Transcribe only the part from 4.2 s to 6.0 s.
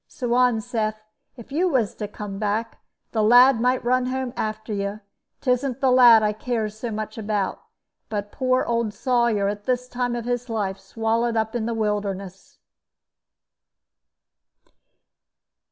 after you. 'Tisn't the